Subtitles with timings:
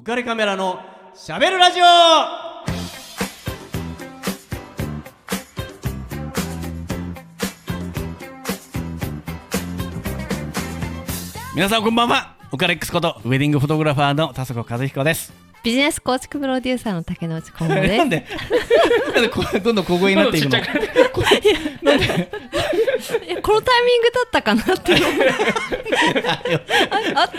[0.00, 0.80] 浮かれカメラの
[1.14, 1.84] しゃべるラジオ。
[11.54, 12.34] 皆さんこんばんは。
[12.50, 15.49] オカレックスことウェディングフォトグラファーの田坂和彦です。
[15.62, 17.54] ビジネス構築プロデューサーの竹之内です。
[17.98, 18.24] なんで
[19.14, 20.58] なんでこうどんどん小声になっていくの
[21.12, 21.22] こ
[21.82, 22.30] なんで
[23.28, 24.94] えこのタイミングだったかなって。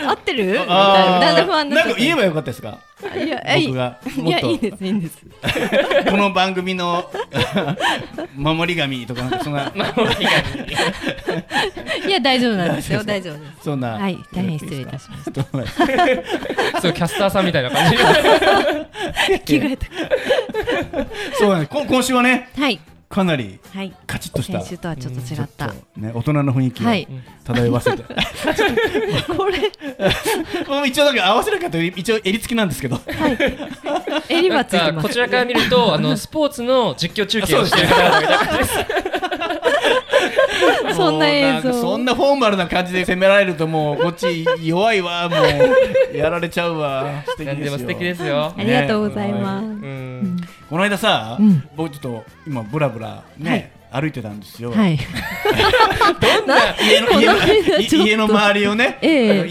[0.06, 0.44] 合ってる？
[0.44, 1.20] みたいな。
[1.20, 2.78] だんだん不安になってなんか言えばよかったですか？
[3.08, 4.20] いやい僕がい。
[4.20, 5.18] もっとやいいですいいんです。
[6.08, 7.10] この番組の
[8.36, 9.72] 守り神とかなんかそんな。
[12.06, 13.02] いや大丈夫なんですよ。
[13.04, 13.92] 大丈夫ですそんな。
[13.92, 15.44] はい大変失礼いたしました。
[15.44, 17.96] たそうキャスターさんみたいな感じ。
[19.44, 19.86] 着替えた
[21.38, 21.70] そうなんです。
[21.70, 22.80] こ今週はねはい
[23.12, 23.94] かなりはい。
[24.06, 24.60] カチッとした。
[24.62, 25.66] 先週とはちょっと違った、
[25.96, 27.06] ね大人の雰囲気をはい。
[27.44, 28.02] 漂わせて、
[29.36, 29.70] これ。
[30.66, 32.96] もう一応なんか合わせなかったら一応襟付きなんですけど。
[32.96, 33.38] はい。
[34.30, 39.01] 襟はついてますこちらから見るとあのスポーツの実況中継をしてる方々みたいな感じです
[40.94, 41.72] そんな映像。
[41.72, 45.28] そんなフォーマルな感じで攻められるともうこっち弱いわ。
[45.28, 47.22] もうやられちゃうわ。
[47.26, 47.54] 素敵ですよ。
[47.54, 48.52] 何でも素敵ですよ。
[48.56, 50.36] ありがとうございます、うん。
[50.68, 51.62] この間さ、うん。
[51.76, 54.98] 僕ちょっと今ブラブラね、歩いてたんですよ、はい。
[56.80, 58.98] 家の家の周りをね、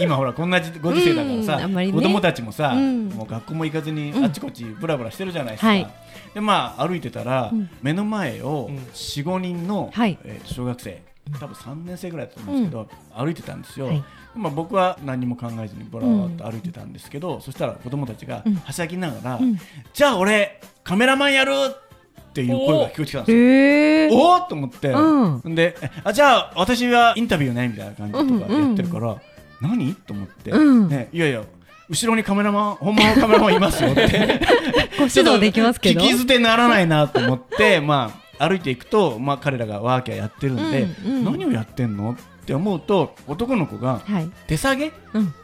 [0.00, 3.08] 今ほらこんなご時世だからさ、子供たちもさ、うん。
[3.10, 4.24] もう学校も行かずにうん。
[4.24, 5.86] あっちこっちブラブラしてるじゃないですか、はい
[6.34, 7.70] でまあ歩いてたら、うん。
[7.82, 8.76] 目の前をうん。
[8.78, 10.18] 4、5人の、はい。
[10.24, 11.02] えー小学生
[11.38, 14.04] 多分3年生ぐらいだと思うんですけど、歩いてたんですよ、はい。
[14.34, 18.54] まあ、僕は何も考えずにブラーっと歩いてたんですけど、そしたら子供たちがうん。
[18.56, 19.56] はしゃぎながら、うん。
[19.94, 21.52] じゃあ俺カメラマンやる！
[21.52, 23.38] っていう声が聞こえてきたんですよ。
[23.38, 25.54] へえおおと思って、うん。
[25.54, 29.16] であじゃあ私はインタビューねみたいな感じとかやってるから、
[29.60, 29.94] 何？
[29.94, 30.88] と思って、うん。
[30.88, 31.44] ね、いやいや
[31.92, 34.40] 後ろにカメラマン本物のカメラマンいますよって。
[34.98, 36.00] ご指導できますけど。
[36.00, 41.24] 聞き捨てならないなと思って まあ歩いていくと、まあ、彼らがワーキャーやってるんで、うんうん。
[41.24, 44.30] 何をやってんのって思うと男の子がはい。
[44.46, 45.34] 手提げうん。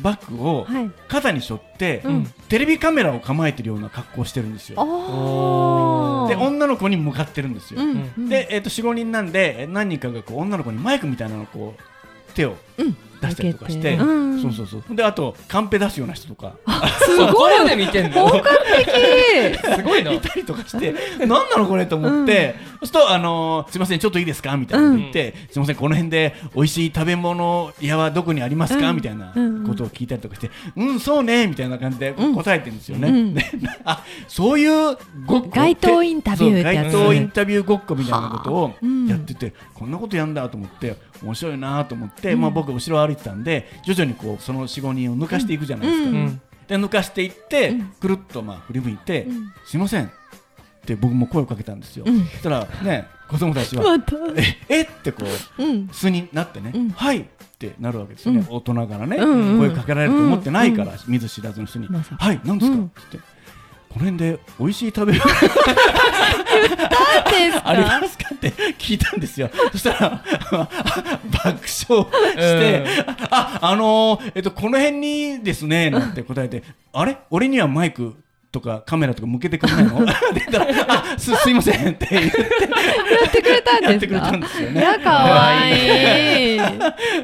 [0.00, 0.90] バッグをはい。
[1.08, 2.26] 肩に背負って、うん。
[2.48, 4.76] テレビカメラを構えてるような格好をしてるんですよ。
[6.26, 7.82] で女の子に向かってるんですよ。
[7.82, 8.28] うんうん。
[8.30, 14.42] で、えー、と45人なんでえ何人かがこう女の子にマイクみたいなのをこう手をうん出したりとかして、うん。
[14.42, 14.96] そうそうそう。
[14.96, 16.56] であとカンペ出すような人とか。
[17.04, 18.28] すごいまで見てんの。
[18.28, 18.48] 本格
[18.84, 19.76] 的。
[19.76, 20.12] すごいな。
[20.12, 24.56] いたりとかして何なのこれと思って、そうすると、あのーすいませんちょっといいですか？
[24.56, 28.96] みたいなこと言って、すいませんこの辺で美味しい食べ物屋はどこにありますか、うん。
[28.96, 29.66] みたいなうん。
[29.66, 32.34] ことを聞いたりとかしてうんそうねみたいな感じでうん。
[32.34, 33.34] 答えてるんですよね、うん。
[33.34, 33.44] で
[33.84, 38.74] あそういうごっこ街頭インタビューってそうやつ街頭インタビューごっこみたいなことを
[39.08, 42.40] やってて、こんなことやんだと思って面白いなと思って、うん。
[42.40, 47.82] まあ、僕後ろを歩いてたんで徐々にこうその45人を抜かしていくじゃないですか、で抜かしていって、うん。
[48.00, 50.10] くるっとまあ振り向いて、うんすいませんっ
[50.84, 52.24] て僕も声をかけたんですよ、うん。
[52.24, 53.84] そしたらね子供たちは
[54.36, 54.82] ええ？
[54.82, 55.24] ってこ
[55.58, 55.88] ううん。
[55.88, 57.24] 素になってね、うんはいっ
[57.58, 58.56] てなるわけですよね、うん。
[58.56, 62.84] 大人からね、声かけられると思ってないから、見ず知らずの人に、はい何ですか、うん。
[62.86, 63.31] って言って
[63.92, 65.24] この辺で美味しい食べ物。
[65.24, 67.68] ですか？
[67.68, 68.24] ありますか？
[68.34, 69.50] って聞いたんですよ。
[69.72, 72.84] そしたら 爆笑して、
[73.30, 77.18] あ、あのーえっとこの辺にですねなんて答えて、あれ？
[77.30, 78.14] 俺にはマイク
[78.52, 80.04] とかカメラとか向けてくれないの？
[80.04, 82.38] って言ったら、あ、すすいませんって言って。
[82.38, 82.44] や
[83.28, 85.02] ってくれたんやってくれたんですよいやね。
[85.02, 85.72] かわい。
[85.72, 86.60] い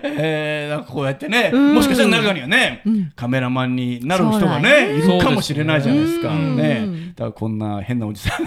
[0.05, 1.75] えー、なんかこうやってね、うん。
[1.75, 3.13] もしかしたら中にはね、うん。
[3.15, 6.31] カメラマンになる人がねねいるかもしれないじゃないですか。
[6.31, 6.83] うんね。
[6.85, 8.47] うん、だからこんな変なおじさん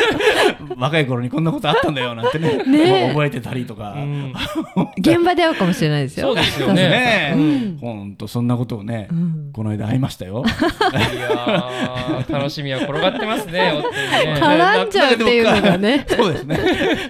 [0.80, 3.08] 若い頃にこんなことあったんだよなんてねね。
[3.10, 3.92] 覚えてたりとか。
[3.92, 4.32] うん。
[4.98, 6.28] 現場で会うかもしれないですよ。
[6.28, 6.88] そうですよね。
[6.88, 7.32] ね。
[7.36, 7.78] うん。
[7.80, 9.50] 本当そんなことをね、うん。
[9.52, 10.44] この間会いましたよ。
[10.46, 16.56] いやー楽しみは転がってますね 本当にね絡んじゃうっていうのがね そうですね。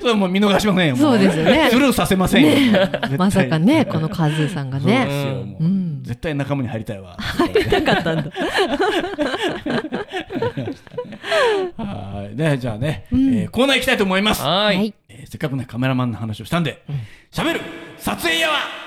[0.00, 0.96] それはもう見逃しませんよ。
[0.96, 2.50] もそうですよねスルーさせませんよ。
[2.50, 5.06] 絶対まさかねこのカズーさんがね
[5.60, 7.16] ううん絶対仲間に入りたいわ。
[7.70, 8.24] なかったんだ
[11.78, 12.36] はい。
[12.36, 14.42] でじゃあね、うんえーコーナー行きたいと思います。
[14.42, 16.82] はーいはいえーせっかくねカメラマンの話をしたんで、
[17.32, 17.60] 喋る
[17.98, 18.83] 撮影やわ。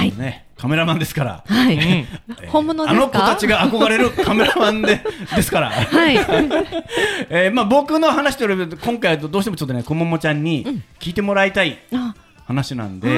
[0.00, 1.76] はい、ね、カメラマンですから、はい。
[1.76, 2.06] うん
[2.50, 5.00] 本物あの子たちが憧れるカメラマンで
[5.36, 6.16] ですから、はい。
[7.28, 12.14] えーまあ、僕の話というより今回はどうしてもちょっとねこももちゃんに聞いてもらいたいあ。
[12.46, 13.08] 話なんで、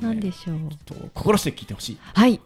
[0.00, 0.56] なんでしょう？
[0.86, 1.98] と心して聞いてほしい。
[2.14, 2.40] はい。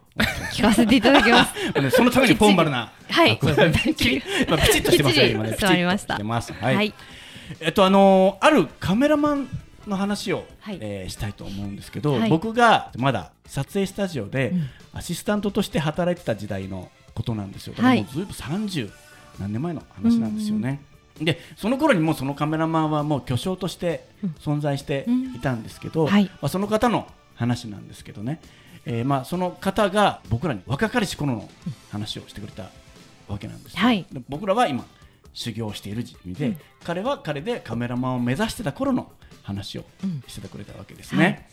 [0.52, 1.52] 聞かせていただきます。
[1.80, 2.90] ねそのためにフォーマルな。
[3.10, 3.38] はい。
[3.42, 5.52] まあピチッとしてますよ今ね。
[5.52, 6.52] ピチッとしてます。
[6.54, 6.94] ははいい。
[7.60, 9.48] えっとあのーあるカメラマン
[9.86, 10.78] の話を、はい。
[10.80, 12.30] えーしたいと思うんですけど、はい。
[12.30, 14.68] 僕がまだ撮影スタジオでうん。
[14.94, 17.74] アシスタントとして働いてた時代のことなんですよ。
[17.74, 18.90] だからもうずいぶん30
[19.38, 20.82] 何年前の話なんですよね。
[21.20, 24.04] でその頃にもうそのカメラマンはもう巨匠として
[24.40, 25.06] 存在して
[25.36, 26.24] いたんですけど、うんはい。
[26.24, 28.40] まあ、その方の話なんですけどね、
[28.84, 31.48] えーまあ、その方が僕らに若かりし頃の
[31.90, 32.70] 話をしてくれた
[33.28, 34.06] わけなんですよ、はい。
[34.12, 34.84] で僕らは今
[35.34, 39.10] 修行している時期で、彼は彼でカメラマンを目指してた頃の
[39.42, 39.84] 話を
[40.28, 41.48] してくれたわけですね、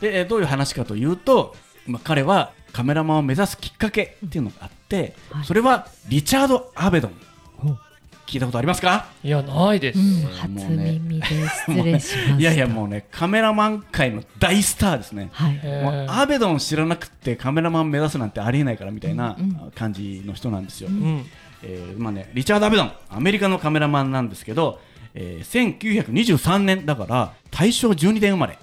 [0.00, 1.54] でえーどういう話かというと、
[1.86, 5.44] まあ、彼はカメラマンを目指すきっかけっていうのがあって、はい。
[5.44, 7.12] それはリチャード・アベドン。
[8.24, 9.08] 聞いたことありますか？
[9.22, 10.28] いやないです、うん、も
[10.62, 12.36] 初うね耳で失礼しました。
[12.36, 15.28] いやいやもうねカメラマン界の大スターですね。
[15.32, 15.56] はい。
[15.82, 19.70] もうアベドン知らなくてカメラマン目指すなんてありえないからみたいなうんうん。
[19.72, 21.26] 感じの人なんですよ、うん
[21.62, 24.80] えーまあね、リチャード・アベドンアメリカのカメラマンなんですけど、
[25.14, 28.58] えー1923年だから大正12年生まれ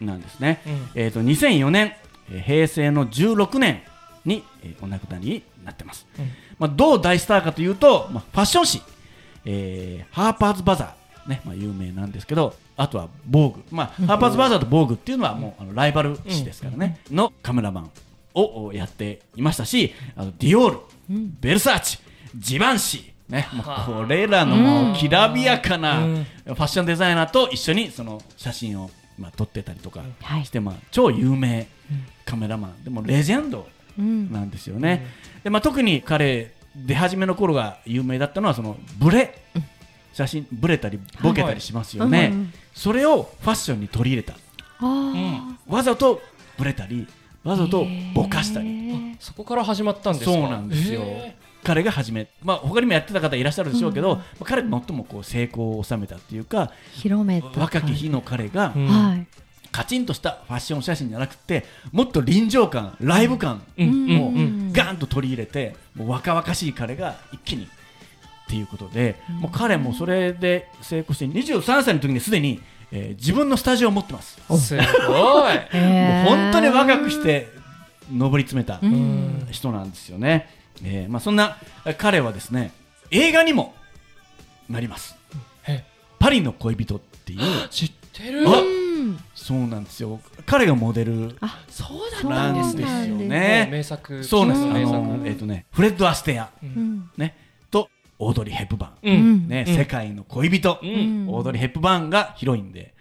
[0.00, 1.92] なんですね、うんえー、と2004年、
[2.32, 3.82] えー平成の16年
[4.24, 6.30] に、えーお亡くなりになってます、うん。
[6.58, 8.82] まあ、どう大スターかというと、まあ、ファッション誌、
[9.44, 17.90] えーハーパーズ・バザー、ねまあ、有名なんですけどあとはボーグ、まあ、ハーパーズ・バザーとボーグっていうのはもうあのライバル誌ですからね、のカメラマン
[18.34, 20.78] をやっていましたしあのディオール、
[21.10, 21.36] うん。
[21.40, 21.98] ベルサーチ
[22.36, 26.24] ジバンシね、もうはあこれらのもうきらびやかなうん。
[26.44, 30.44] ファッションデザイナーと一緒にその写真をまあ撮ってたりとかはい。
[30.44, 31.66] して、まあ、超有名
[32.24, 32.84] カメラマン。
[32.84, 33.66] でもレジェンド
[33.98, 34.32] うん。
[34.32, 35.06] なんですよね、
[35.42, 39.42] でまあ、特に彼出始めの頃が有名だったのはそのブレ。
[40.12, 44.34] 写真ブレたりボケたりしますよね、うんうんそれをファッションに取り入れた。
[44.80, 46.20] あわざと
[46.58, 47.06] ブレたり
[47.44, 48.88] わざとぼかしたり。
[48.88, 49.16] り。
[49.20, 50.32] そこから始まったんですか？
[50.32, 57.58] そうなんですよ、へ彼が始め、まあ他にもやってた方いらっしゃるでしょうけど、まあ彼が最もこう成功を収めたっていうか広めた。
[57.60, 59.26] 若き日の彼がうんはい。
[59.72, 63.88] カチンとしたファッション写真じゃなくてもっと臨場感ライブ感うん。
[63.88, 64.72] うんをうん。
[64.72, 67.66] ガンと取り入れてもう若々しい彼が一気にっ
[68.46, 72.60] ていうことで、もう彼もそれで成功して23歳の時にすでに、
[72.92, 74.38] えー自分のスタジオを持ってます。
[74.60, 74.84] すごい。
[75.74, 77.48] もう本当に若くして
[78.12, 79.48] 上り詰めたうん。
[79.50, 80.48] 人なんですよね。
[80.82, 81.56] えーまあ、そんな
[81.98, 82.72] 彼はですね
[83.10, 83.74] 映画にも
[84.68, 85.16] なります。
[85.68, 85.84] え。
[86.18, 87.68] パリの恋人っていう。
[87.68, 88.44] 知ってる。
[89.34, 90.20] そうなんですよ。
[90.46, 91.88] 彼がモデルあ、そう
[92.20, 93.28] そうななんんですよですね。
[93.28, 93.68] ね。
[93.70, 94.24] 名作。
[94.24, 96.50] そうなんです、あのえっ、とねフレッド・アステア。
[97.16, 97.36] ね、
[97.70, 99.48] とオードリー・ヘップバーン。
[99.48, 99.74] ねうん。
[99.74, 101.26] 世界の恋人、うん。
[101.28, 102.93] オードリー・ヘップバーンがヒロインで、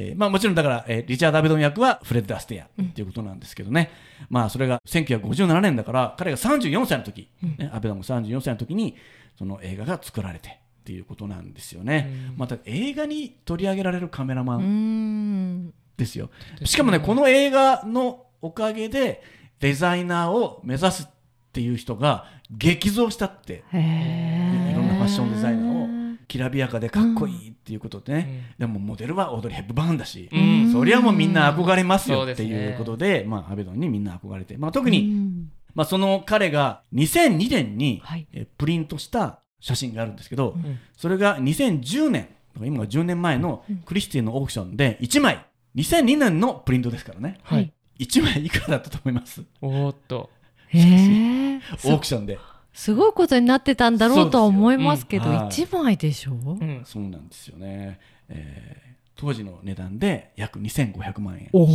[0.00, 3.90] えーまあ、もちろんだから、えーリチャード・アベドン役はフレッド・アステアっていうことなんですけどね、
[4.30, 7.28] まあ、それが1957年だから彼が34歳の時、
[7.58, 8.96] ね、アベドンが34歳の時に
[9.36, 10.52] その映画が作られてっ
[10.84, 12.38] ていうことなんですよね、うん。
[12.38, 15.74] また映画に取り上げられるカメラマうンん。
[15.96, 16.30] ですよ、
[16.64, 19.20] しかもねこの映画のおかげで
[19.58, 21.06] デザイナーを目指すっ
[21.52, 23.64] ていう人が激増したって。
[23.72, 25.87] いろんなファッションデザイナーを
[26.28, 30.70] きらびやかでかっこいいっていうことでね、でもモデルはオードリー・ヘップバーンだし、うん。
[30.72, 35.50] そりゃもうみんな憧れますよっていうことで、まあ、アベドンにみんな憧れて、まあ、特うに、ん。
[35.74, 38.26] まあ、その彼が2002年に、はい。
[38.32, 40.78] えプリントした写真があるんですけど、ん。
[40.96, 42.28] それが2010年
[42.66, 45.44] 今が10年前のクリスティのオークションで1枚。
[45.76, 47.38] 2002年のプリントですからね。
[47.42, 47.72] はい。
[48.00, 49.44] 1枚いくらだったと思います。
[49.60, 50.30] おーっと。
[50.74, 52.38] オークションで。
[52.78, 55.48] すごいことになってたんだろうとは思いますけど、そうん。
[55.48, 56.32] 一枚でしょ？
[56.32, 56.82] うん。
[56.84, 58.88] そうなんですよね、えー
[59.20, 61.48] 当時の値段で約2500万円。
[61.52, 61.66] おお。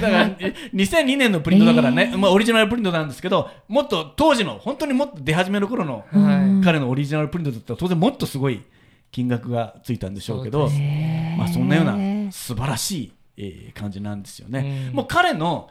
[0.00, 0.36] から2500。
[0.40, 2.18] え2002年のプリントだからね、えー。
[2.18, 8.64] まあ、オリジナルプリントなんですけどもっと当時の本当にもっと出始めの頃のはい彼のオリジナルプリントだったら当然もっとすごい
[9.12, 10.68] 金額がついたんでしょうけど
[11.38, 11.96] まあ、そんなような
[12.32, 14.96] 素晴らしい、えー感じなんですよね、うん。
[14.96, 15.70] もう彼の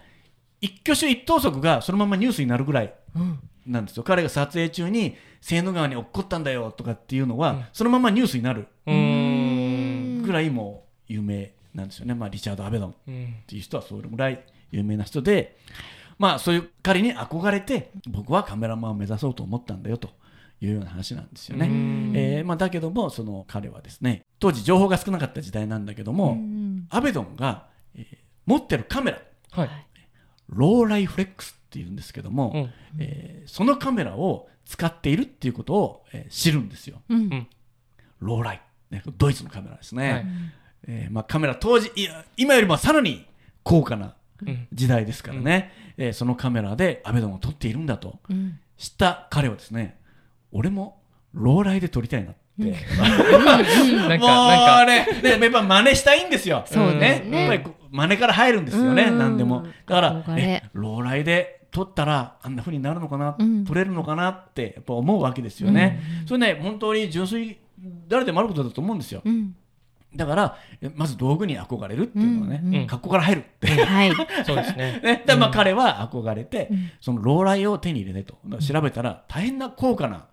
[0.64, 3.40] 一挙手一投足がそのままニュースになるぐらいうん。
[3.68, 4.04] なんですよ。
[4.04, 7.66] 彼が撮影中にセーヌ川に落っこったんだよとかっていうのは、うん。
[7.74, 13.36] そのままニュースになるぐらいもう有名なんですよね、まあ、リチャード・アベドンっうん。
[13.46, 15.58] ていう人はそれぐらい有名な人で、
[16.18, 20.10] まあ、そういう彼に憧れて僕はカメラマンを目指そうと思ったんだよと
[20.62, 21.68] いうような話なんですよね。
[21.68, 22.14] うん。
[22.16, 26.88] えーまあ、だけどもその彼はですね当時情報が少なかった時代なんだけども、うん。
[26.90, 29.70] アベドンが、えー持ってるカメラはい
[30.54, 32.70] ローライフレックスっていうんですけども、うん。
[33.00, 37.02] えーそのカメラを使っているっていうことを、えー知るんですよ。
[37.10, 37.48] うん。
[38.20, 40.12] ローライ、ね、ドイツのカメラですね。
[40.12, 40.26] はい。
[40.88, 43.26] えーまあ、カメラ当時いや今よりもさらに
[43.64, 44.68] 高価なうん。
[44.74, 48.60] 時代ですからね、えーそのカメラでアベドンを撮っているんだとうん。
[48.78, 49.98] 知った彼はですね
[50.52, 51.02] 俺も
[51.34, 52.70] ローライで撮りたいなって、なん。
[52.70, 52.80] もう
[53.40, 53.58] か、
[54.08, 56.64] なんか、ねねやっぱ真似したいんですよ。
[56.68, 57.32] そうですね。
[57.32, 59.18] やっぱり真似から入るんですよね、うん。
[59.20, 59.62] 何でも。
[59.86, 66.02] だから憧、れえローライで撮ったらあんな風になるのかな、うん撮れるのかなってやっぱ思うわけですよね。
[66.28, 67.60] それね、本当に純粋、
[68.08, 69.22] 誰でもあることだと思うんですよ。
[69.24, 69.56] うん。
[70.16, 72.88] だから、えまず道具に憧れるっていうのはね、うんうん。
[72.88, 73.68] 格好から入るって。
[73.68, 74.12] はい。
[74.44, 75.00] そうですね。
[75.04, 76.92] ね、でまあ、彼は憧れて、うん。
[77.00, 78.38] そのローライを手に入れてと。
[78.60, 80.26] 調べたら大変な高価な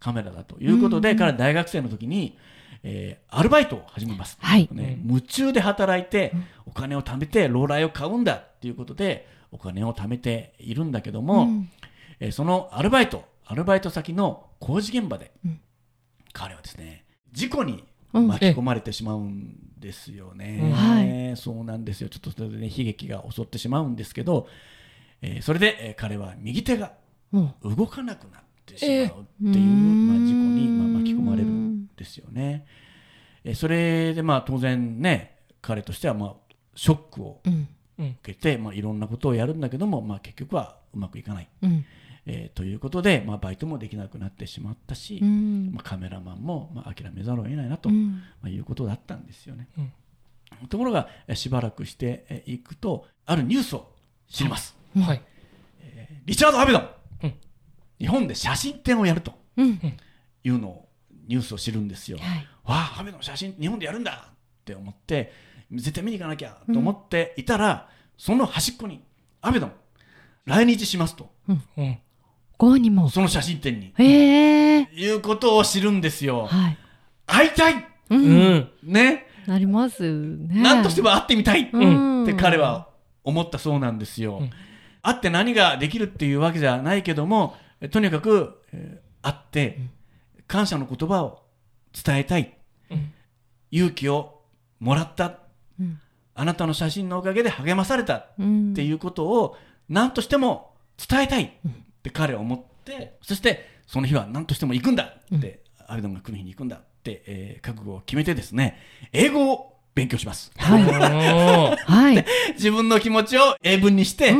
[0.00, 1.16] カメラだということで、うん。
[1.16, 2.36] 彼は大学生の時に、
[2.84, 4.68] えーアルバイトを始めます、はい。
[4.70, 6.32] ね、夢中で働いて
[6.66, 11.70] お金を貯めてローライを買うんだっていうことでお金を貯めているんだけども、うん。
[12.20, 15.60] えーそのアルバイトアルバイト先の工事現場で、うん。
[16.32, 18.28] 彼はですね事故にうん。
[18.28, 22.08] 巻き込まれてしまうんですよね、うんはそうなんですよ。
[22.08, 24.46] ちょっとそれでね悲劇が襲ってしまうんですけど、
[25.20, 26.92] えーそれで、えー彼は右手が
[27.32, 27.54] うん。
[27.76, 31.48] 動かなくなってしまうっていう、まあ、事故に、まあ、巻き込まれる。
[31.48, 32.66] んですよね。
[33.44, 36.34] えーそれでまあ当然ね彼としてはまあ
[36.74, 37.68] ショックをうん。
[37.96, 41.84] 受けて、まあ、いろんなことをやるんだけども、まあ、結局はうまくいかない、うん。
[42.26, 45.70] えーということで、まあ、バイトもできなくなってしまったし、うん。
[45.72, 48.14] まあ、カメラマンも、まあ、諦めざるを得ないなと、うん。
[48.42, 49.68] まあ、いうことだったんですよね。
[49.78, 50.66] うん。
[50.68, 53.92] ところがえーしばらくしてえーいくとあるニュースを
[54.28, 54.76] 知ります。
[54.98, 55.22] はい。
[56.26, 56.88] リチャード・アベドン、
[57.22, 57.34] うん。
[58.00, 59.78] 日本で写真展をやるとうん。
[60.42, 60.88] いうのを
[61.28, 62.18] ニュースを知るんですよ。
[62.18, 62.38] はい。
[62.38, 62.44] わ
[62.96, 65.32] あ、アベドン写真日本でやるんだって思って
[65.72, 69.02] 絶対見に行かなきゃと思っていたら、その端っこに
[69.40, 69.72] アベドン
[70.46, 71.30] 来日しますと。
[71.48, 71.58] うん。
[72.56, 73.08] ここにも。
[73.08, 73.92] その写真展に。
[73.96, 74.80] へえ。
[74.92, 76.46] いうことを知るんですよ。
[76.46, 76.78] はい。
[77.26, 78.54] 会いたい、ううん。
[78.54, 78.68] ん。
[78.82, 80.62] ね、なりますね。
[80.62, 81.62] 何としても会ってみたい。
[81.64, 82.26] っうん。
[82.26, 82.88] て彼は
[83.24, 84.38] 思ったそうなんですよ。
[84.38, 84.50] うん。
[85.02, 89.80] 会って何ができるっていうわけじゃないけどもえとにかく、えー会って
[90.46, 91.42] 感謝の言葉を
[92.04, 92.56] 伝えたい、
[92.90, 93.12] うん。
[93.70, 94.42] 勇気を
[94.80, 95.38] もらった。
[95.80, 96.00] うん。
[96.34, 98.16] あなたの写真のおかげで励まされた。
[98.16, 98.74] っうん。
[98.74, 99.56] ていうことを
[99.88, 100.74] 何としても
[101.08, 101.44] 伝えたい。
[101.44, 101.50] っ
[102.02, 103.18] て彼は思って。
[103.22, 105.16] そしてその日は何としても行くんだ。
[105.34, 106.76] って、アベドンが来る日に行くんだ。
[106.76, 108.78] って、えー覚悟を決めてですね
[109.12, 110.50] 英語を勉強します。
[110.56, 112.24] はい。
[112.54, 114.36] 自分の気持ちを英文にして、う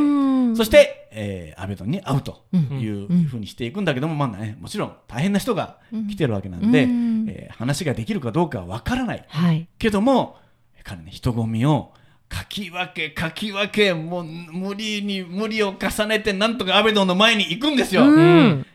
[0.51, 0.55] ん。
[0.57, 2.79] そして、えーアベドンに会うとうん。
[2.79, 5.77] いうふうにしていくんだけども、まあね、もちろん大変な人が
[6.09, 7.25] 来てるわけなんで、うん。
[7.29, 9.67] えー話ができるかどうかは分からないはい。
[9.79, 10.37] けども
[10.83, 11.93] 彼ね人混みを
[12.27, 18.65] かき分けかき分けもう無理に無理を重ねてなんとかアベドンの前に行くんですよ、うん。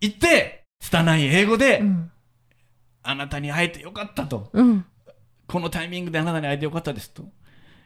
[0.00, 2.10] 行って拙い英語で、うん。
[3.02, 4.50] あなたに会えてよかったと。
[4.52, 4.84] うん。
[5.46, 7.24] このタイミングであなたに会えてよかったですと、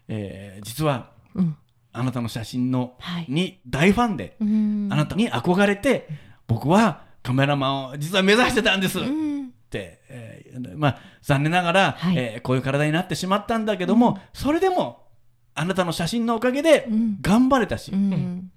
[0.07, 1.57] えー実はうん
[1.99, 3.27] あなたの写真の、はい。
[3.29, 4.89] に大ファンで、うん。
[4.91, 6.09] あなたに憧れて
[6.47, 9.01] 僕はカメラマンを実は目指してたんです。
[9.01, 9.51] っうん。
[9.69, 12.17] て、えーまあ、残念ながら、はい。
[12.17, 15.07] えーこういう体になってしまったんだけども、それでも
[15.55, 17.19] あなたの写真のおかげでうん。
[17.21, 18.51] 頑張れたし、うん。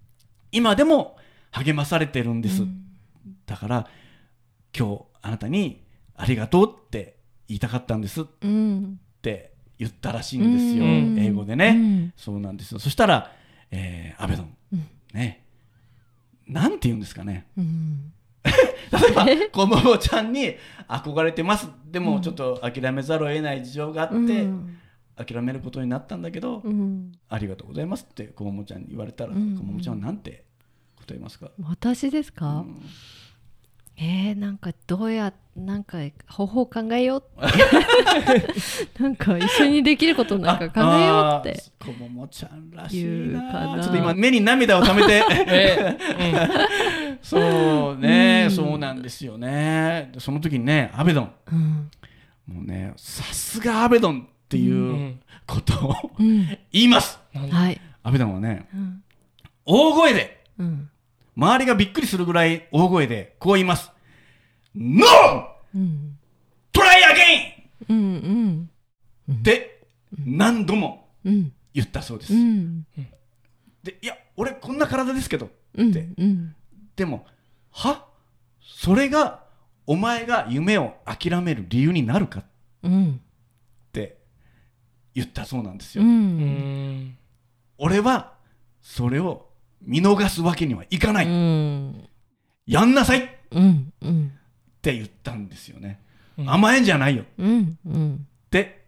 [0.52, 1.18] 今でも
[1.52, 2.84] 励まされてるんです、うん。
[3.46, 3.88] だから
[4.78, 5.84] 今日あなたに
[6.16, 7.18] ありがとうって
[7.48, 8.22] 言いたかったんです。
[8.22, 9.00] っうん。
[9.22, 9.51] て
[9.82, 11.16] 言ったらしいんですよ、うん。
[11.18, 12.14] 英語でね、うん。
[12.16, 12.80] そうなんですよ。
[12.80, 13.32] そしたら、
[13.72, 14.88] えーアベドン、うん。
[15.12, 15.44] ね。
[16.48, 17.48] なんて言うんですかね。
[17.58, 18.14] うん。
[18.46, 20.54] 例えばこももちゃんに
[20.88, 21.68] 憧れてます。
[21.92, 24.78] でもちょっと諦めざるを得ない事情があって、うん。
[25.16, 27.14] 諦めることになったんだけど、うん。
[27.28, 29.58] ありがとうございますってこももちゃんに言われたら、うん。
[29.58, 30.46] こももちゃんはなんて
[30.98, 32.82] 答えますか、私ですか、うん。
[33.98, 35.98] えー、なんかどうやなんか
[36.30, 37.24] 方法考えよう。
[37.46, 37.52] っ
[38.94, 41.62] てなんか一緒にできることなんか考えようって。
[42.00, 43.84] ももちゃんらしいなな。
[43.84, 45.22] ちょっと今目に涙をためて。
[45.48, 45.98] え
[47.22, 48.56] そうね、うん。
[48.56, 50.10] そうなんですよね。
[50.14, 51.32] でその時にねアベドン。
[51.52, 51.92] うん。
[52.48, 55.20] もうねさすがアベドンっていううん。
[55.46, 56.46] ことをうん。
[56.72, 57.20] 言います。
[57.36, 57.50] うん。
[57.50, 57.82] はい。
[58.04, 59.04] アベドンはねうん。
[59.66, 60.44] 大声で。
[60.60, 60.90] うん。
[61.36, 63.92] 周りがびっくりするぐらい大声でこう言います。
[64.76, 65.04] NO!
[65.76, 66.18] うん、
[66.74, 67.90] Try again!
[67.90, 68.70] うん
[69.28, 69.36] うん。
[69.40, 69.84] って
[70.26, 71.54] 何度もうん。
[71.74, 72.34] 言ったそうです。
[72.34, 72.86] うん。
[73.84, 75.50] で、いや、俺こんな体ですけど。
[75.76, 75.90] うん。
[75.92, 76.08] って。
[76.18, 76.56] うん。
[76.96, 77.26] でも、
[77.72, 78.06] は？
[78.62, 79.44] それが
[79.88, 82.40] お前が夢を諦める理由になるか？
[82.42, 82.44] っ
[82.84, 83.22] うん。
[83.94, 84.18] て
[85.16, 86.08] 言ったそうなんですうよ。
[87.78, 88.34] 俺は
[88.82, 89.50] それを
[89.82, 91.28] 見逃すわけにはいかない。
[91.28, 92.10] うん。
[92.66, 93.24] やんなさい。
[93.26, 93.94] っうん。
[94.02, 94.34] うん
[94.82, 96.00] て言ったんですよね。
[96.38, 96.50] うん。
[96.50, 97.26] 甘えんじゃないよ。
[97.38, 98.16] うんうん。
[98.16, 98.86] って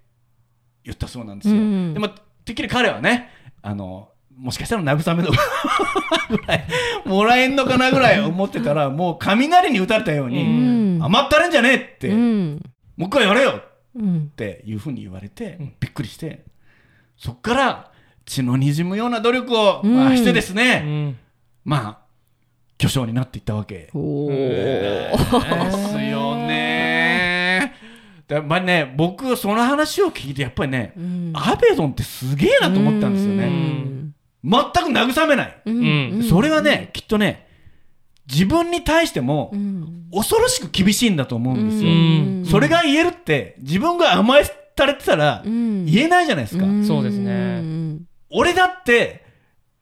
[0.83, 1.55] 言ったそうなんですよ。
[1.55, 1.93] うん。
[1.93, 3.29] でもてっきり彼はね
[3.61, 5.29] あのもしかしたら慰めの
[6.29, 6.67] ぐらい
[7.05, 11.03] もらえんのかなぐらい思ってたらもう雷に打たれたよううに、うん。
[11.03, 12.61] 甘ったれんじゃねえって、うん。
[12.97, 13.61] もう一回やれよ
[13.95, 14.29] うん。
[14.31, 15.73] っていうふうに言われて、うん。
[15.79, 16.43] びっくりして
[17.17, 17.91] そっから
[18.25, 19.95] 血のにじむような努力を、うん。
[19.95, 21.17] まあ、してですうね、ん。
[21.63, 22.02] まあ
[22.83, 23.89] 巨匠になっていったわけ。
[23.93, 25.13] おで
[25.71, 27.73] すよね。
[28.27, 31.31] やっぱりね僕その話を聞いてやっぱりね、うん。
[31.33, 33.45] アベドンってすげえなと思ったんですよね。
[33.47, 34.13] ん。
[34.43, 35.61] 全く慰めない。
[35.65, 36.23] うん。
[36.29, 37.47] それはね、きっとね
[38.29, 40.09] 自分に対してもうん。
[40.11, 41.89] 恐ろしく厳しいんだと思うんですよ。
[41.89, 42.45] うん。
[42.45, 44.43] それが言えるって自分が甘え
[44.75, 45.85] たれてたらうん。
[45.85, 46.65] 言えないじゃないですか。
[46.65, 46.83] ん。
[46.83, 47.31] そうですね。
[47.31, 47.35] う
[47.65, 48.01] ん。
[48.29, 49.23] 俺だって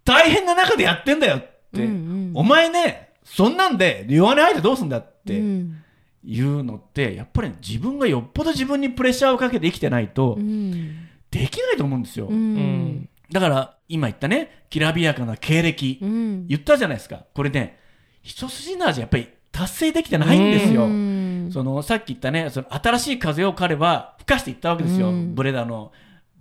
[0.06, 1.42] 大変な中でやってんだよ
[1.76, 5.40] って、うんお前ねそんなんで弱音吐いてどうすんだって。
[5.40, 5.78] うん。
[6.24, 11.08] いうのってやっぱり自分がよっぽど自分にプレッシャーをかけて生きてないとうん。
[11.32, 12.56] できないと思うんですよ、ううん。
[12.56, 16.48] んだから今言ったねきらびやかな経歴、うん。
[16.48, 17.26] 言ったじゃないですか。
[17.34, 17.80] これね
[18.22, 21.50] 一筋縄じゃやっぱり達成できてないんですよ、うん。
[21.52, 25.34] そのさっき言ったねその新しい風を彼は吹かしていったわけですよ、うん。
[25.34, 25.92] ブレだの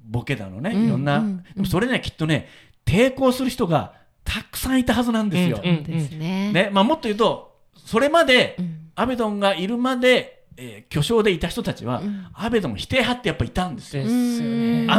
[0.05, 0.87] ボケだのねうん。
[0.89, 1.43] いろんな、うん。
[1.55, 2.49] でもそれねきっとね
[2.85, 3.95] 抵抗する人が
[4.33, 8.77] たくさんいたはずなんですよ、ねねまあ、もっと言うとそれまでうん。
[8.97, 12.27] アベドンがいるまで、えー巨匠でいた人たちは、うん。
[12.35, 14.07] アベドン否定派ってやっぱいたんですよ、あ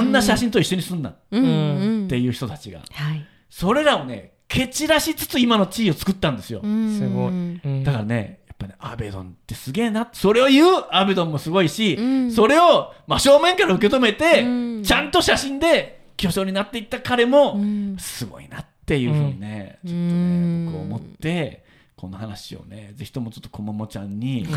[0.02, 3.26] んな写真と一緒にすんなっていう人たちが、はい。
[3.50, 6.98] それらをね蹴散らしつつ今の地位を作ったんですよ、うん。
[6.98, 7.84] すごい。
[7.84, 10.10] だからねやっぱねアベドンってすげえな。
[10.14, 12.32] それを言うアベドンもすごいし、うん。
[12.32, 14.84] それを真正面から受け止めて、うん。
[14.84, 17.98] ちゃんと写真で巨匠になっていった彼も、うん。
[18.00, 19.90] すごいなっていうふうにね、うん。
[19.90, 21.64] ちょっとね僕思って
[21.96, 24.48] この話をねぜひともちょっとこももちゃんに、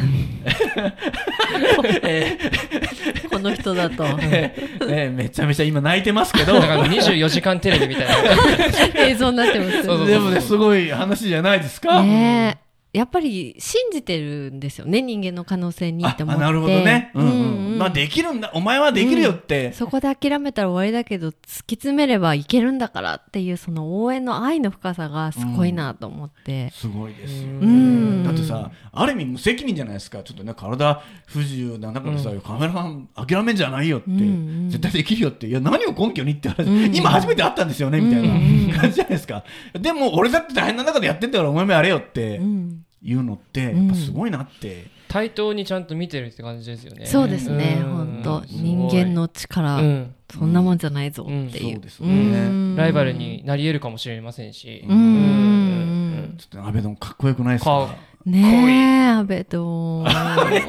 [2.02, 4.04] えーこの人だと。
[4.04, 6.54] えーえーめちゃめちゃ今泣いてますけど。
[6.60, 8.14] だから24時間テレビみたいな。
[9.06, 12.02] 映像になってますでもねすごい話じゃないですか。
[12.02, 12.63] ねえ
[12.94, 16.42] やっぱり信じてるんですよね人間の可能性にって思って。
[16.42, 17.56] あなるほどね、うんうんうん。
[17.72, 18.52] うんまあ、できるんだ。
[18.54, 21.40] お前はできるよって、そこで諦めたら終わりだけど突き
[21.74, 30.22] 詰めればいけるんだからっていうその応援の愛の深さがすごいなと思って、すごいですよ、んだってさある意味無責任じゃないですか。
[30.22, 34.22] ちょっとね体不自由な中でさ、カメラマン諦めんじゃないよって、うんう
[34.66, 34.70] ん。
[34.70, 36.96] 絶対できるよっていや何を根拠にって話、うん。
[36.96, 39.44] 今初めて会ったんですよねみたいな感じじゃないですか、
[39.78, 42.84] でも俺だって大変な中でやってんだからお前もやれよってうん。
[43.06, 47.04] いうのってやっぱすごいなって、対等にちゃんと見てるって感じですよね。
[47.04, 47.92] そうですねうん。
[47.92, 48.42] 本当。
[48.48, 50.14] 人間の力、うん。
[50.32, 51.50] そんなもんじゃないぞっていう、うん。
[51.74, 52.48] そうですね。
[52.48, 52.76] ん。
[52.76, 54.86] ライバルになり得るかもしれませんし。
[54.88, 54.96] うん。
[54.96, 56.34] うん。
[56.38, 57.88] ちょっと安倍ドンかっこよくないですか？
[57.88, 57.94] か
[58.26, 60.02] ねえ安倍と。
[60.08, 60.62] 安倍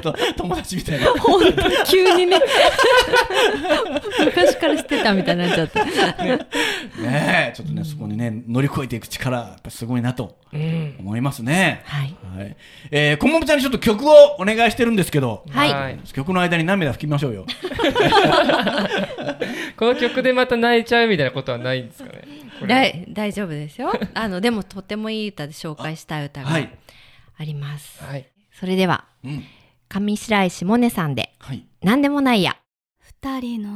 [0.00, 1.06] ドン友達みたいな。
[1.14, 2.38] 本当急にね。
[4.24, 5.84] 昔から知ってたみたいになっちゃった。
[5.84, 6.46] ね。
[7.02, 10.94] えちょっとねそこにね乗り越えていく力やっぱすごいなとうん。
[11.00, 11.82] 思いますね。
[11.86, 12.16] はい。
[12.38, 12.56] はい。
[12.92, 15.98] えー、こももちゃんにちょっと曲をお願いしてるんですけど、はい。
[16.12, 17.46] 曲の間に涙拭きましょうよ。
[19.76, 22.10] この曲でまた泣いちゃうみたいなことはないんですか
[22.66, 23.04] ね？
[23.10, 23.92] 大丈夫ですよ。
[24.14, 26.78] あのでもとてもいい歌で紹介したい歌がはい。
[27.38, 29.44] あります、はいそれではうん。
[29.88, 31.66] 上白石萌音さんではい。
[31.82, 32.56] 何でもないや
[32.98, 33.70] 二人の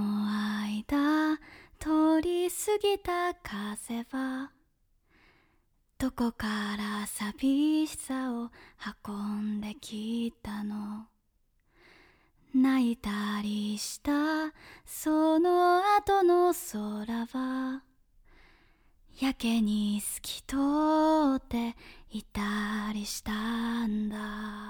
[0.63, 1.39] 間
[1.79, 4.51] 通り過ぎた風は
[5.99, 6.47] どこか
[6.79, 8.51] ら寂しさを
[9.07, 11.07] 運んできたの？
[12.55, 13.11] 泣いた
[13.43, 14.13] りした
[14.87, 17.83] その後の空は
[19.21, 20.57] やけに透き通
[21.37, 21.77] って
[22.12, 22.40] いた
[22.92, 24.70] りしたんだ。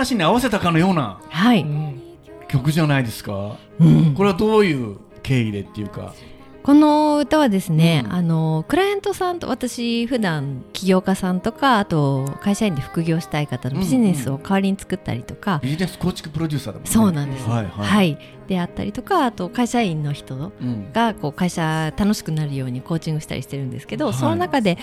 [0.00, 2.02] 話に合わせたかのようなはい、うん
[2.48, 3.58] 曲じゃないですか？
[3.78, 4.12] うん。
[4.14, 6.12] これはどういう経緯でっていうか？
[6.64, 8.12] この歌はですね、うん。
[8.12, 16.90] あのクライアントさんと私普段起業家さんとかあと会社員で副業したい方のビジネスを代わりに作ったりとか、ビジネス構築プロデューサーだもんね。
[16.90, 18.10] そうなんです、はいははい。
[18.10, 18.18] い。
[18.48, 20.92] であったりとかあと会社員の人うん。
[20.92, 24.14] がこう会社楽しくなるようにコーチングしたりしてるんですけど、はい。
[24.14, 24.76] その中で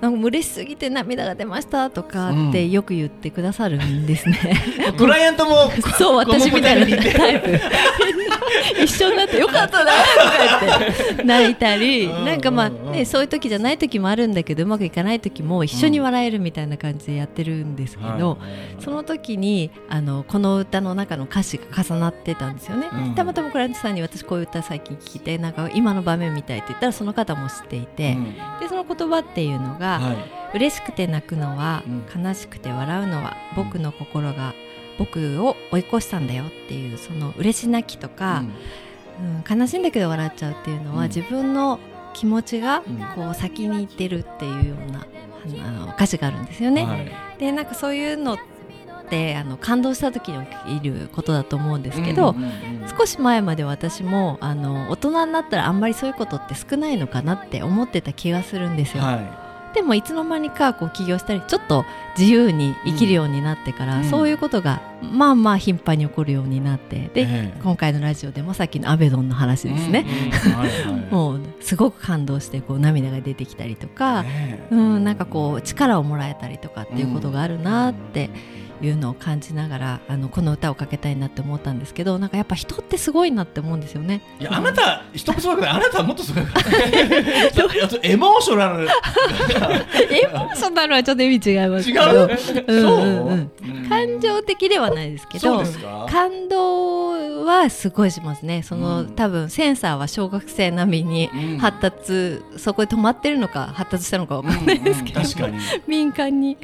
[0.00, 4.38] なんか嬉しすぎて涙が出ましたとかってよく言ってくださるんですね。
[4.98, 7.60] クライアントも そう私みたいなタイプ
[8.82, 18.38] 一緒になってよかったなとか言って泣いたりうんなんかまあ、ね、そういう時じゃない時もあるんだけどうまくいかない時も一緒に笑えるみたいな感じでやってるんですけど、
[18.80, 23.14] その時にあのこの歌の中の歌詞が重なってたんですよね、うん。
[23.14, 28.34] たまたまクラントさんに私こういう歌最近聞いてなんか今の場面みたいって言ったらその方も知っていて、うん。
[28.60, 30.46] でその言葉っていうのが、はい。
[30.54, 34.54] 嬉しくて泣くのは、う悲しくて笑うのは僕の心が
[34.98, 38.44] 僕を追い越したんだよっていうその嬉し泣きとか、
[39.48, 39.58] うん。
[39.58, 41.08] 悲しいんだけど笑っちゃうっていうのは、うん。
[41.08, 41.78] 自分の
[42.14, 45.06] 気持ちがうんこう先に行ってるっていうような
[45.66, 46.84] あの歌詞があるんですよね。
[46.84, 47.10] はい。
[47.38, 48.38] でなんかそういうのっ
[49.08, 52.34] てあの感動した時に起きることだと思うんですけど、
[52.98, 59.02] 少し前まで私もあの大人になったらあんまりそういうことって少ないのかなって思ってた気がするんですよ。
[59.02, 59.45] は
[59.76, 61.84] でもいつの間にかこう起業したりちょっと
[62.18, 64.04] 自由に生きるようになってから、うん。
[64.04, 67.60] そういうことがまあまあ頻繁に起こるようになってで、ええ。
[67.62, 70.06] 今回のラジオでもさっきのアベドンの話いですね、
[71.10, 74.74] もうすごく感動してこう涙が出てきたりとか、ねえ。
[74.74, 78.30] うん、なんかこう力をもらえたりとかっていうことがあるなって
[78.82, 84.22] いうのを感じながらあのこの歌をかけたいなって思ったんですけどなんかやっぱ人ってすごいなって思うんですよね。
[84.40, 86.44] いやあなた人もすごいけどあなたはもっとすごい。
[88.02, 88.88] エモーショナル。
[90.12, 92.28] エモーショナルはちょっと意味違います違う？
[92.66, 93.50] うんそううんうん。
[93.62, 93.86] う？
[93.86, 93.88] ん。
[93.88, 95.62] 感情的ではないですけど
[96.10, 98.62] 感動はすごいしますね。
[98.62, 99.06] その、うん。
[99.14, 101.58] 多分センサーは小学生並みにうん。
[101.58, 105.26] 発達、そこで止まってるのか発達したのかわかんないですけど、うん。
[105.26, 105.58] うん確かに。
[105.88, 106.56] 敏感に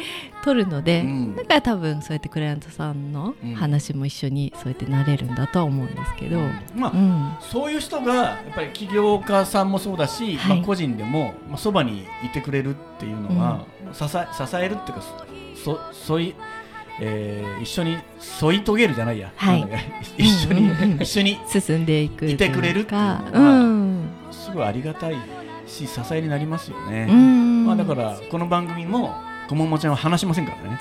[0.43, 1.37] 取るので、うん。
[1.37, 3.55] だから多分そうやってクライアントさんのうん。
[3.55, 6.41] 話も一緒にそうやってなれるんだとは思うんですけど、
[6.75, 7.33] まあうん。
[7.41, 10.57] そういう人がやっぱり起業家さんもそうだし、はい。
[10.59, 14.09] まあ、個人でもまあそばにいてくれるっていうのは、支え
[14.47, 15.03] 支えるっていうか
[15.65, 16.35] そそい、
[17.01, 19.67] えー一緒に添い遂げるじゃないや、はい。
[20.19, 24.09] 一緒に、うんうんうん一緒に進んでいくいてくれるっていうのはかうん。
[24.31, 25.17] すごいありがたい
[25.67, 27.07] し支えになりますよね。
[27.09, 27.67] うん。
[27.67, 29.15] まあ、だからこの番組も
[29.49, 30.81] こももちゃんは話しませんからね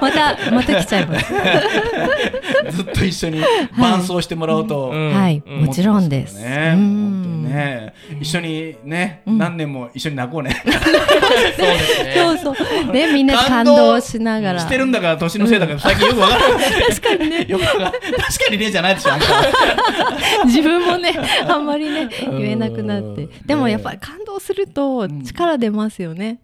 [0.00, 1.32] またまた来ちゃいます。
[2.70, 3.42] ずっと一緒に
[3.76, 6.38] 伴走してもらおうと、うんはい、うんもちろんです。
[6.40, 10.62] ね、うん本当にね、一緒にね、うん何年も一緒に泣こうね。
[10.64, 12.14] そうですね。
[12.16, 12.92] そうそう。
[12.92, 14.60] で、みんなで感動しながら。
[14.60, 16.70] してるんだから年のせいだから最近よくわからない。
[16.88, 17.46] 確かにね。
[17.48, 18.10] よくわかんない確
[18.46, 19.10] かにねじゃないでしょ。
[20.46, 21.12] 自分もね、
[21.48, 23.28] あんまりね、うん言えなくなって。
[23.46, 26.38] でもやっぱり感動するとん力出ますよね。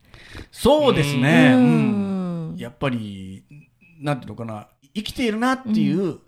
[0.59, 1.53] そうですね。
[1.55, 2.57] ううんん。
[2.57, 3.45] やっぱり
[4.01, 6.19] なんていうのかな、生きているなっていう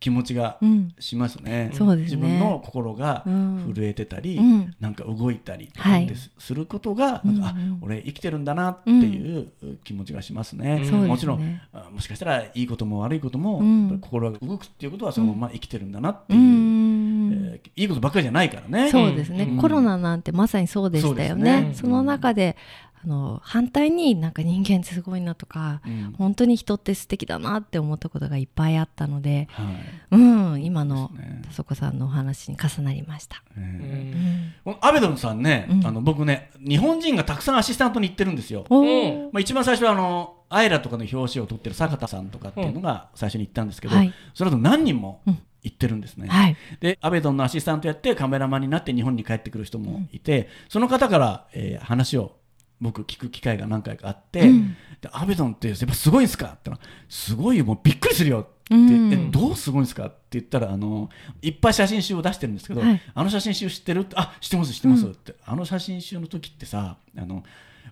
[0.00, 0.94] 気持ちがうん。
[0.98, 1.70] しますね。
[1.74, 5.70] そうですね自分の心がうん震えてたり、うんなんか動いたり
[6.14, 9.52] すすることが、なんかあうんうん俺生きてるんだなっていう
[9.84, 10.82] 気持ちがしますね。
[10.90, 17.32] うんもちろんあもしかしたらいいことも悪いことも、うん心が動くっていうことはそのまま生きてるんだなってういう、ん。
[17.32, 18.90] えーいいことばっかりじゃないからね。
[18.90, 21.62] そうですね、うんコロナなんてまさにそうでしたよね。
[21.62, 22.56] ねその中で
[23.02, 26.14] あの反対になんか人間ってすごいなとか、うん。
[26.18, 29.66] 本当に人って素敵だなって思ったことがいっぱいあったので、はい。
[30.12, 31.10] うん、今の
[31.46, 33.42] 田底さんのお話に重なりました。
[33.56, 34.12] うえ。
[34.16, 34.52] ーん。
[34.64, 35.86] このアベドンさんね、うん。
[35.86, 38.64] あの僕ね日本人がたくさんアシスタントに行ってるんですよ。
[38.68, 39.24] おうんー。
[39.32, 44.12] まあ、一番最初はあのアイラとかの表紙を取ってる坂田さんとかっていうのが最初に行ったんですけど、はい。
[44.34, 45.38] その後何人もうん。
[45.60, 46.28] 行ってるんですね。
[46.28, 46.56] はい。
[46.80, 52.37] でアベドンのアシスタントやってカメラマンになって日本に帰ってくる人もいて、その方から、えー話を
[52.80, 54.76] 僕聞く機会が何回かあって、うん。
[55.00, 56.70] でアベドンってやっぱすごいんですかって
[57.08, 59.12] すごいよもうびっくりするよって、うん。
[59.12, 61.08] えどうすごいんですかって言ったらあの
[61.42, 63.00] いっぱい写真集を出してるんですけど、はい。
[63.14, 64.00] あの写真集知ってる？
[64.00, 67.42] ってあ知ってます知ってますって、あの写真集の時ってさあの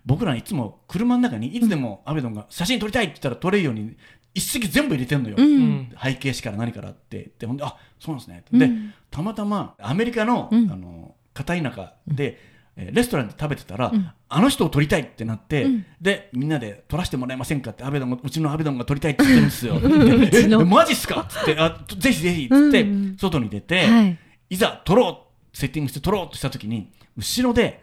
[0.04, 3.96] 僕らいつも車の中にいつでもアベドンが写真撮りたいって言ったら撮れるように
[4.34, 5.42] 一式全部入れてるのよ、う。
[5.42, 5.48] うん。
[5.48, 7.16] ん背景紙から何からって。
[7.16, 8.94] 言ってほんであそうなんですね、でうん。
[9.10, 10.70] たまたまアメリカの,、うん。
[10.70, 21.20] あの片田舎で、えーレストランで食べてたら、うんあの人を撮りたいってなって、うんでみんなで撮らせてもらえませんかってアベドンがうちのアベドンが撮りたいって言ってるんですよ えマジっすか？
[21.22, 24.18] っつってあぜひぜひっつって、うん外に出て、はい。
[24.50, 27.80] いざ撮ろうセッティングして撮ろうとした時に後ろで、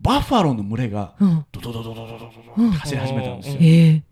[0.00, 1.44] バッファローの群れがうん。
[1.52, 3.56] ドドドドドドドドドって走り始めたんですよ。
[3.60, 4.02] ええ。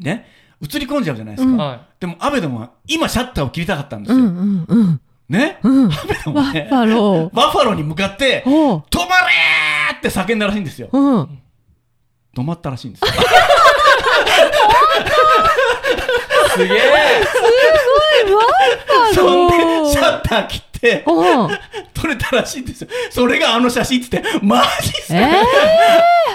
[0.00, 0.26] ね
[0.62, 5.92] 映り込んじゃうじゃないですか、うんはでもアベドンは今シャッターを切りたかったんですよ、うんうんうんねうん。
[5.92, 7.34] アベドンはね、バッファロー。
[7.34, 8.84] バッファローに向かっておう。
[8.90, 9.32] 「止まれ!」
[9.92, 11.38] って叫んだらしいんですようん。
[12.36, 13.02] 止まったらしいんです。
[16.54, 16.80] すげえ。
[19.14, 19.54] そんで
[19.90, 21.04] シャッター切って。
[21.92, 25.42] 撮れたらしいんですよそれがあの写真っつってマジっすか、え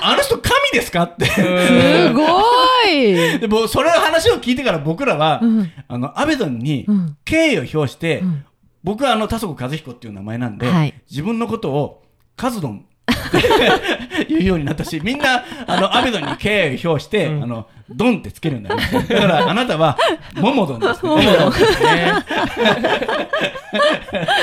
[0.03, 2.23] あの人神ですかってー、すご
[2.87, 3.39] い。
[3.41, 8.45] でもそれの話を聞いてから僕らは、うんあのアベドンにうん敬意を表して、うん
[8.83, 12.03] 僕はあの田底和彦っていう名前なんで、はい自分のことを
[12.37, 12.94] カズドンって
[14.27, 19.95] 言うようになったしみんなあのアベドンに敬意を表して、うんあのドンってつけるようになりましただからあなたは
[20.33, 21.33] モモドンです、ね、ね。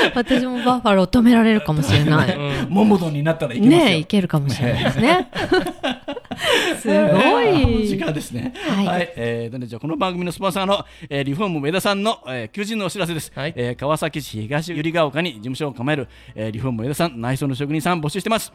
[0.15, 2.33] 私もバッファロー止められるかもしれない。
[2.33, 5.27] うんモモドンになったらいけますよ、ねえ、いけるかもしれないですね。
[6.79, 7.41] すご
[7.85, 7.99] 時い。
[7.99, 8.53] 間ですね。
[8.67, 13.31] はいはい、えーとね、じゃあこの番組のスポンサーの、えーリフォーム上田さんの、えー求人のお知らせです。
[13.35, 18.53] はいえー川崎市東百合ヶ丘に事務所を構える、えーリフォーム上田さん、内装の職人さん募集してます。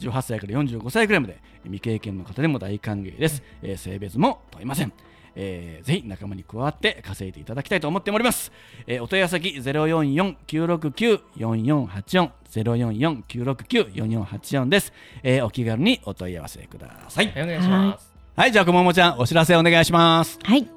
[0.00, 3.42] 18歳から45歳くらいまで未経験の方でも大歓迎です。
[3.62, 4.92] えー性別も問いません。
[5.36, 8.50] えーぜひ仲間に加わって稼いでいただきたいと思っております。
[8.86, 17.30] えーお問い合わせ先044-969-4484 044-969-4484です、えーお気軽にお問い合わせください。
[17.30, 18.14] はいお願いします。
[18.36, 20.38] はい、じゃあ、こももちゃん、お知らせお願いします。
[20.42, 20.68] はい。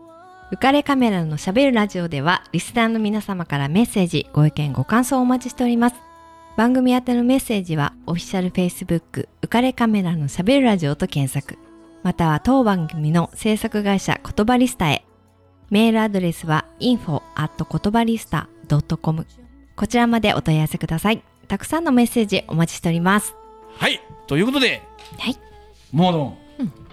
[0.50, 5.98] 浮かれカメラのしゃべるラジオでは、リスナーの皆様からメッセージ、ご意見、ご感想をお待ちしております。
[6.56, 11.60] 番組宛てのメッセージは、オフィシャル Facebook、浮かれカメラのしゃべるラジオと検索。
[12.04, 15.06] または当番組の制作会社言葉リスタへ。
[15.70, 18.48] メールアドレスは info at 言葉リスタ
[19.02, 19.26] .com。
[19.76, 21.24] こちらまでお問い合わせください。
[21.48, 23.36] たくさんのメッセージお待ちしております。
[23.78, 24.82] はい、ということで、
[25.18, 25.38] はい。
[25.92, 26.38] モードン、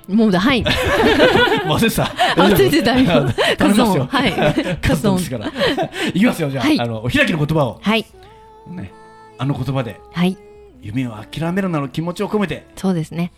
[0.09, 0.63] もうだ、はい。
[1.67, 2.05] 忘れてた。
[2.37, 4.07] 忘れてたよ頼みますよ。
[4.09, 4.33] はい
[4.81, 5.47] カズドンですから。
[6.15, 8.07] いきますよ、じゃあ、はいあの、お開きの言葉を、はい。
[8.69, 8.93] ね、
[9.39, 10.37] あの言葉で、はい。
[10.81, 13.33] 夢を諦めるなの気持ちを込めて、そうですね。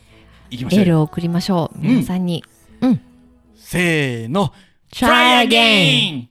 [0.51, 0.83] いきましょうよ。
[0.83, 1.79] エールを送りましょう。
[1.79, 2.45] 皆さんに。
[2.81, 3.01] うん。
[3.55, 4.53] せーの、
[4.93, 6.29] Try again!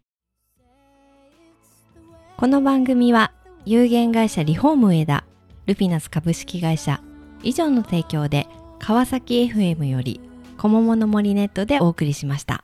[2.38, 3.32] この番組は
[3.65, 5.23] 有限会社リフォーム上田
[5.65, 7.01] ルピナス株式会社
[7.43, 8.47] 以上の提供で
[8.80, 10.21] 川崎 FM より
[10.58, 12.63] 小桃の森ネットでお送りしました。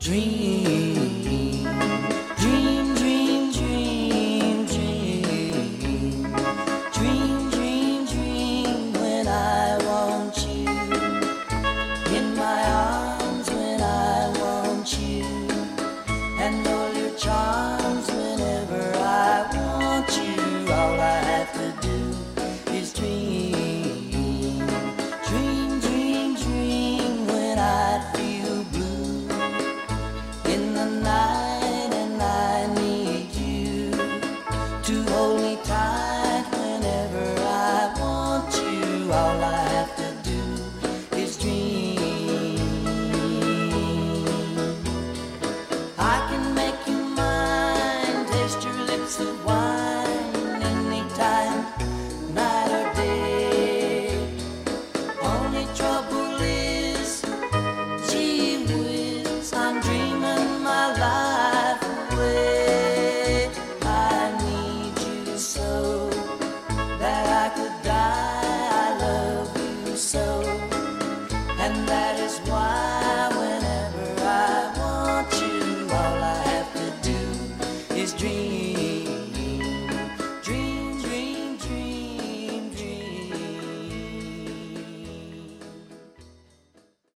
[0.00, 1.03] Dream,